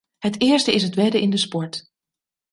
Het 0.17 0.41
eerste 0.41 0.73
is 0.75 0.83
het 0.83 0.95
wedden 0.95 1.21
in 1.21 1.29
de 1.29 1.37
sport. 1.37 1.91